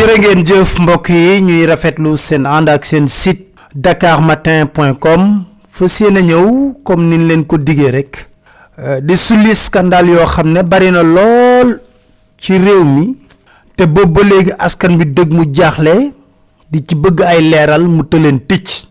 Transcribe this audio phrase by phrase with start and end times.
[0.00, 5.24] jërë ngeen jëf mbokk yi ñuy rafetlu seen ànd ak seen site dakarmatin.com
[5.68, 6.46] fas yéene ñëw
[6.88, 8.12] comme niñ leen ko diggee rek
[9.04, 11.74] di sulli scandale yoo xam ne bari na lool
[12.40, 13.10] ci réew mi
[13.76, 15.94] te boobu ba léegi askan bi dëgg mu jaaxle
[16.70, 18.86] di ci bëgg ay leeral mu tëleen ticc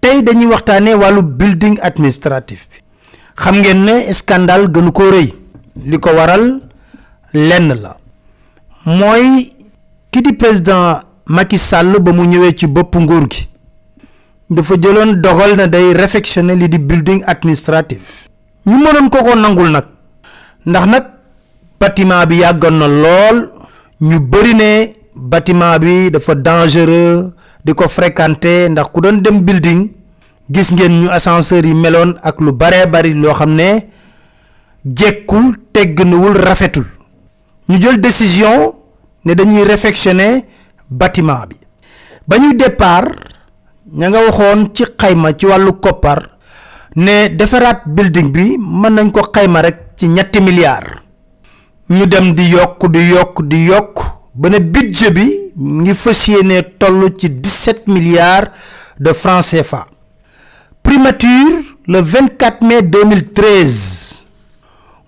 [0.00, 2.78] tey dañuy waxtaanee wàllu building administratif bi.
[3.34, 5.28] Xam ngeen ne scandale gënu ko rëy.
[5.88, 6.60] Li waral
[7.34, 7.96] lenn la
[8.86, 9.52] mooy
[10.10, 13.48] ki di président Macky Sall ba mu ñëwee ci bopp nguur gi.
[14.50, 18.28] dafa jëloon dogal na day réfectionner li di building administratif.
[18.66, 19.84] ñu mënoon ko ko nangul nag.
[20.66, 21.04] ndax nag
[21.80, 23.50] bâtiment bi yàggoon na lool.
[24.00, 27.32] ñu bëri ne bâtiment bi dafa dangereux.
[27.64, 29.90] di ko fréquenter ndax ku doon dem building.
[30.50, 33.86] gis ngeen ñu ascenseur yi meloon ak lu baree bari loo xam ne.
[34.84, 36.84] jekkul tegginuwul rafetul.
[37.68, 38.74] Ñu jël décision
[39.24, 40.44] ne dañuy réfectionner
[40.90, 41.56] bâtiment bi.
[42.26, 43.04] Ba départ
[43.92, 46.38] ña nga waxoon ci xayma ci wàllu koppar
[46.96, 50.08] ne defaraat building bi mën ko xayma rek ci
[50.40, 51.00] milliards.
[51.90, 53.98] Ñu dem di yokk di yokk di yokk
[54.34, 55.26] ba budget bi
[55.56, 58.50] ngi fas yéene toll ci 17 milliards
[58.98, 59.86] de francs CFA.
[60.82, 64.01] Primature le 24 mai 2013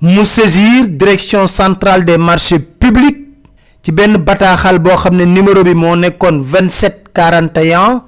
[0.05, 3.21] mu saisir direction centrale des marchés publics
[3.83, 4.79] ci benn bataaxal
[5.27, 8.05] numéro bi moo nekkoon 27 41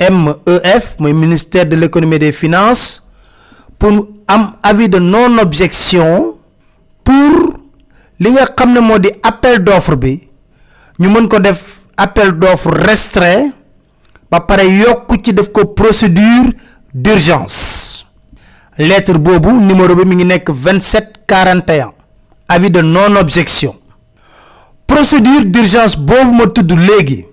[0.00, 3.02] MEF ministère de l'économie et des finances
[3.78, 6.36] pour am avis de non objection
[7.04, 7.58] pour
[8.20, 10.14] li nga xam ne moo di appel d'offre bi
[11.96, 13.50] appel d'offre restreint
[14.30, 14.62] ba pare
[15.24, 15.34] ci
[15.74, 16.52] procédure
[16.94, 17.89] d'urgence
[18.80, 21.92] lettre boobu numéro bi mi ngi nekk 27 41
[22.48, 23.74] avis de non objection
[24.86, 27.24] procédure d'urgence boobu ma tudd léegi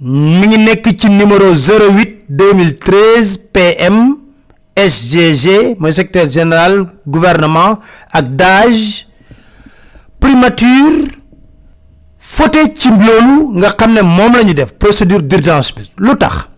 [0.00, 4.16] mi ngi ci numéro 08 2013 PM
[4.76, 7.78] SGG mooy secrétaire général gouvernement
[8.10, 9.06] ak DAGE
[10.18, 11.04] primature
[12.18, 15.82] fauté ci loolu nga xam ne def procédure d'urgence bi.
[15.98, 16.48] Lu tax?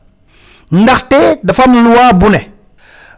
[0.71, 2.56] Ndaxte dafa am loi bu ne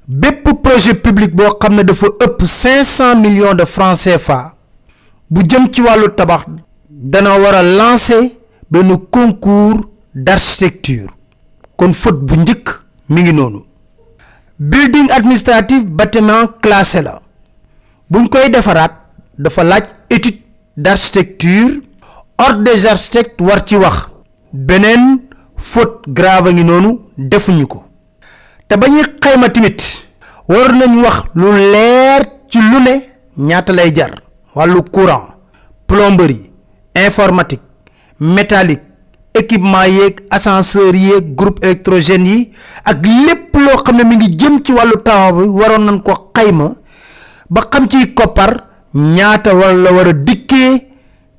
[0.08, 4.54] bépp projet public boo xam ne dafa ëpp 500 millions de francs CFA
[5.30, 6.46] bu jëm ci wàllu tabax
[6.88, 8.30] dana war a lancer
[8.70, 9.80] benn concours
[10.14, 11.10] d'architecture.
[11.76, 12.68] kon faute bu njëkk
[13.08, 13.60] mi ngi noonu.
[14.58, 17.20] Building administratif bâtiment classé la.
[18.10, 18.92] Buñ koy defaraat
[19.38, 20.40] dafa laaj étude
[20.76, 21.80] d'architecture.
[22.38, 24.08] Ordre des architectes war ci wax.
[24.52, 25.20] Beneen
[25.56, 27.84] faute grave ngi noonu defuñu ko
[28.68, 29.80] te ba ñuy xayma tamit
[30.48, 32.94] war nañ wax lu leer ci lu ne
[33.36, 34.22] ñaata lay jar.
[34.54, 35.26] Wàllu courant
[35.86, 36.50] plomberie
[36.94, 37.62] informatique
[38.20, 38.82] métallique
[39.34, 42.50] équipement yeeg ascenseur yeeg groupe électrogène yi
[42.84, 46.30] ak lépp loo xam ne mi ngi jëm ci wàllu tabax bi waroon nañ ko
[46.34, 46.72] xayma
[47.50, 48.64] ba xam ciy koppar
[48.94, 50.88] ñaata wala war a dikkee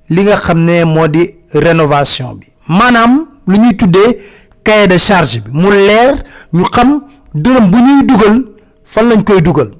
[0.09, 1.23] li nga xam ne moo di
[1.53, 2.47] rénovation bi.
[2.67, 4.17] Maanaam lu ñuy tuddee
[4.63, 5.49] cahier de charge bi.
[5.51, 6.23] Mu leer
[6.53, 7.01] ñu xam
[7.33, 8.43] dërëm bu ñuy dugal
[8.83, 9.71] fan lañ koy dugal?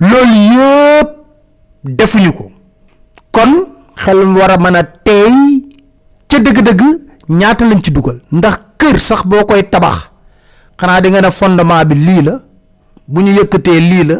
[0.00, 1.08] Loolu yëpp
[1.84, 2.50] defuñu ko.
[3.30, 3.52] Kon
[3.96, 5.62] xel war a mën a teey
[6.28, 6.80] ca dëgg-dëgg
[7.28, 8.20] ñaata lañ ci dugal.
[8.32, 10.10] Ndax kër sax boo koy tabax
[10.78, 12.40] xanaa di nga fondement bi lii la
[13.06, 14.16] bu ñu yëkkatee lii la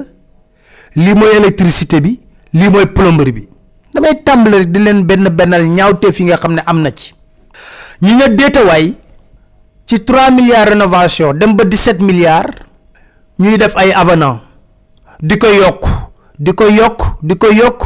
[0.95, 2.21] lii mooy électricité bi
[2.53, 3.49] lii mooy plomberie bi.
[3.95, 7.15] Damay tàmbali di leen benn bennal ñaawteef yi nga xam ne am na ci.
[8.03, 8.95] Ñu ne déetawaay
[9.93, 12.57] ci 3 milliards rénovation dem ba 17 milliards
[13.39, 14.41] ñuy def ay avenant
[15.21, 15.85] di ko yokk
[16.39, 17.81] di ko yokk di ko yokk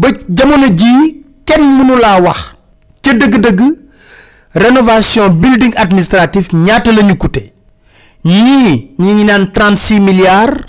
[0.00, 2.40] ba jamono jii kenn mënu laa wax
[3.04, 3.60] ca dëgg-dëgg
[4.54, 7.52] rénovation building administratif ñaata la ñu coûté.
[8.24, 10.64] ñii ñi ngi naan 36 milliards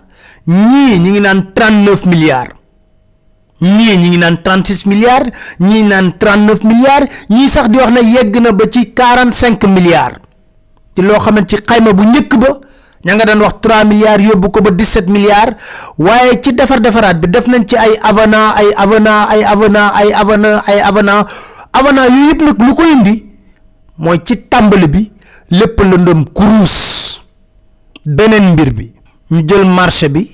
[0.48, 2.54] ñii ñi ngi naan 39 milliards
[3.62, 8.02] ñii ñi ngi naan 36 milliards ñii naan 39 milliards ñii sax di wax ne
[8.04, 10.27] yegg na ba ci 45 milliards.
[10.98, 12.50] Ci loo xam ne ci xayma bu njëkk ba
[13.06, 15.54] ña nga daan wax 3 milliards yóbbu ko ba 17 milliards
[15.98, 20.10] waaye ci defar defaraat bi def nañ ci ay avenant ay avenant ay avenant ay
[20.14, 21.22] avenant ay avenant
[21.74, 23.14] avenant yooyu yëpp nag lu ko indi
[23.98, 25.12] mooy ci tàmbali bi
[25.52, 26.76] lépp lëndëm kuruus
[28.06, 28.92] beneen mbir bi
[29.32, 30.26] ñu jël marché bi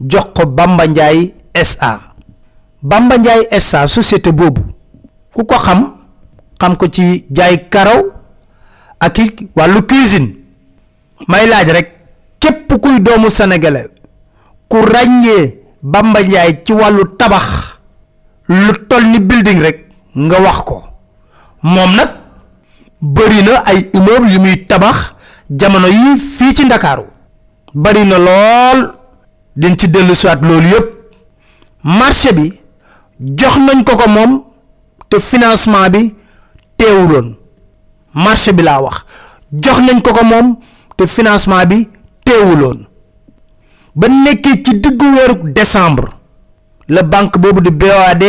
[0.00, 2.00] jox ko Bamba Ndiaye SA
[2.82, 3.16] Bamba
[3.60, 4.64] SA société boobu
[5.34, 5.92] ku ko xam
[6.58, 8.19] xam ko ci jaay karaw
[9.00, 10.36] ak i wàllu cuisine.
[11.28, 11.88] May laaj rek
[12.38, 13.88] képp kuy doomu sénégalais
[14.68, 16.20] ku ràññee Bamba
[16.64, 17.78] ci wàllu tabax
[18.48, 20.82] lu toll ni building rek nga wax ko.
[21.62, 22.10] Moom nag
[23.00, 25.14] bëri na ay immeuble yu muy tabax
[25.50, 27.04] jamono yi fii ci ndakaaru.
[27.74, 28.92] Bari na lool.
[29.56, 30.88] Din ci dellusiwaat loolu yëpp
[31.82, 32.52] marché bi
[33.20, 34.42] jox nañ ko ko moom
[35.08, 36.14] te financement bi
[36.76, 37.39] teewuloon.
[38.14, 39.04] Marché bi laa wax.
[39.52, 40.56] jox nañ ko ko moom
[40.96, 41.88] te financement bi
[42.24, 42.86] teewuloon.
[43.94, 45.06] ba nekkee ci diggu
[45.52, 46.08] décembre
[46.88, 48.24] la banque boobu di BOAD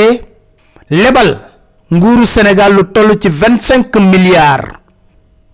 [0.89, 1.37] lebal
[1.91, 4.79] nguuru Sénégal lu toll ci vingt cinq milliards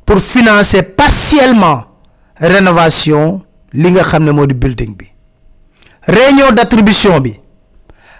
[0.06, 1.84] pour financer partiellement
[2.38, 3.42] rénovation
[3.74, 5.06] li nga xam ne moo di building bi.
[6.08, 7.34] réunion d'attribution bi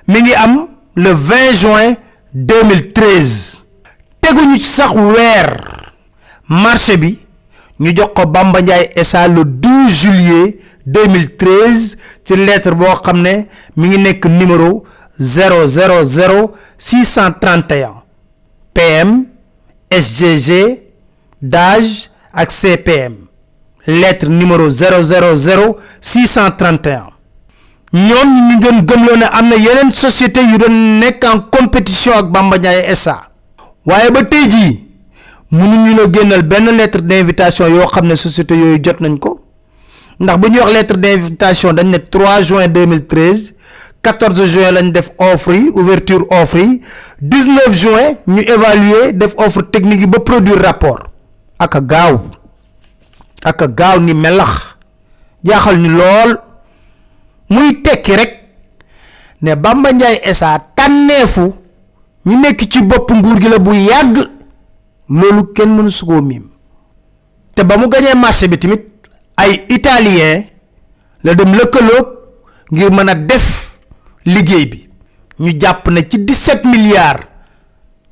[0.08, 1.94] mi ngi am le 20 juin
[2.34, 3.62] 2013
[4.22, 5.77] teguñu ci sax weer
[6.50, 7.18] marché bi
[7.80, 8.26] ñu jox ko
[9.28, 13.22] le 12 juillet 2013 ci lettre boo xam
[13.76, 14.84] mi ngi numéro
[15.20, 18.04] 000 631
[18.74, 19.26] PM
[19.92, 20.80] SGG
[21.42, 23.16] DAGE ak CPM
[23.88, 27.12] lettre numéro 000 631
[27.94, 29.26] ñoom ñi ñu doon gëmloo ne
[29.92, 33.30] société yu doon nekk en compétition ak Bamba Ndiaye SA
[33.86, 34.24] waaye ba
[35.52, 39.40] mënuñu la génnal benn lettre d'invitation yoo xam ne société yooyu jot nañ ko.
[40.20, 43.54] ndax bu ñuy wax lettre d'invitation dañ ne 3 juin 2013
[44.02, 46.82] 14 juin lañ def offre ouverture offre yi
[47.22, 51.04] 19 juin ñu évaluer def offre technique yi ba produire rapport.
[51.60, 52.22] ak a gaaw
[53.44, 54.76] ak a gaaw ni melax
[55.44, 56.38] jaaxal ni lool.
[57.50, 58.34] muy tekki rek
[59.42, 61.54] ne Bamba Ndiaye SA tànneefu
[62.26, 64.18] ñu nekk ci bopp nguur gi la bu yàgg
[65.10, 66.44] loolu kenn mënu su koo miim.
[67.56, 68.84] te ba mu gañee marché bi tamit
[69.36, 70.46] ay italien
[71.24, 72.08] la dem lëkkaloog
[72.72, 73.80] ngir mën a def
[74.26, 74.88] liggéey bi.
[75.40, 77.24] ñu jàpp ne ci 17 milliards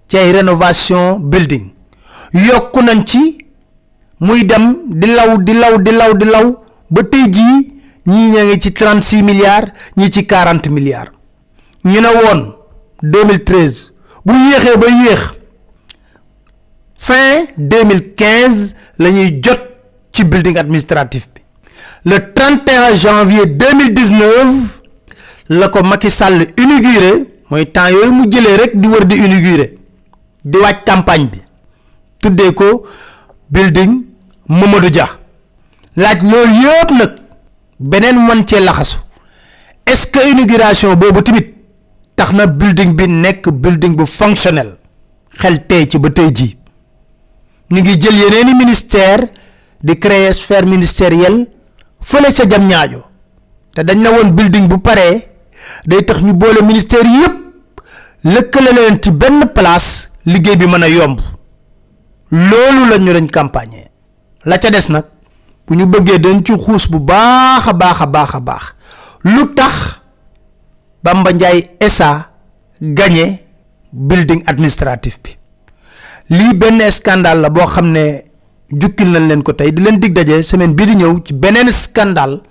[0.07, 1.71] ci ay rénovation building.
[2.33, 3.37] yokku nañ ci
[4.19, 6.55] muy dem di law di law di law di law
[6.89, 7.73] ba tey jii
[8.07, 11.11] ñii ña ngi ci 36 milliards ñii ci 40 milliards.
[11.85, 12.53] ñu ne woon
[13.03, 13.91] 2013
[14.25, 15.21] bu yéexee ba yéex
[17.05, 19.59] fin 2015 la ñuy jot
[20.11, 21.41] ci building administratif bi.
[22.05, 24.81] Le 31 janvier 2019
[25.49, 27.11] la ko Macky Sall inauguré
[27.51, 29.67] mooy temps yooyu mu jëlee rek di wër di inauguré
[30.45, 31.41] di wàcc campagne bi
[32.21, 32.85] tuddee ko
[33.49, 34.01] building
[34.47, 35.07] Mamadou Dia.
[35.95, 37.11] Laaj loolu yëpp nag
[37.79, 38.97] beneen man cee laxasu.
[39.87, 41.53] Est-ce que inauguration boobu tamit
[42.15, 44.75] tax na building bi nekk building bu fonctionnel?
[45.39, 46.57] Xel tey ci ba tey jii
[47.71, 49.21] ñu ngi jël yeneeni ministère
[49.83, 51.47] di créer sphère ministérielle
[52.01, 53.03] fële sa jam ñaajo
[53.73, 55.27] te dañ na woon building bu paree
[55.85, 57.35] day tax ñu boole ministère yépp
[58.23, 61.19] lëkkale leen ci benn place liggéey bi mën a yomb.
[62.31, 63.85] Loolu la ñu dañ campagne.
[64.45, 65.05] La ca des nag
[65.67, 68.63] bu ñu bëggee dañ ci xuus bu baax a baax a baax a baax.
[69.23, 70.01] Lu tax
[71.03, 72.29] Bamba Ndiaye SA
[72.81, 73.45] gagné
[73.93, 75.37] building administratif bi
[76.29, 78.23] lii benn scandale la boo xam ne
[78.71, 81.69] jukkil nañ leen ko tey di leen dig daje semaine bii di ñëw ci beneen
[81.71, 82.41] scandale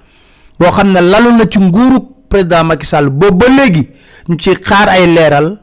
[0.58, 3.88] boo xam ne lalu na ci nguuru président Macky sàll boobu ba léegi
[4.28, 5.58] ñu ci xaar ay leeral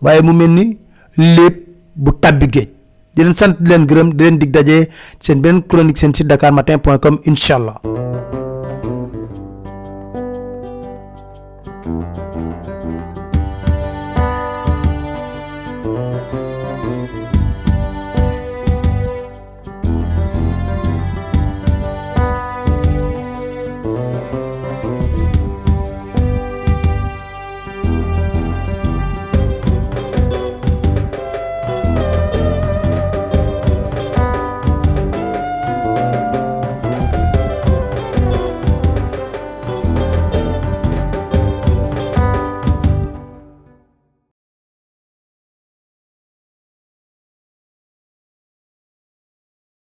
[0.00, 0.78] waaye mu mel ni
[1.16, 1.56] lépp
[1.96, 2.68] bu tabbi géej
[3.14, 4.88] di leen sant leen gërëm di leen dig daje
[5.20, 7.76] seen beneen chronique seen site dakarmatin.com incha allah.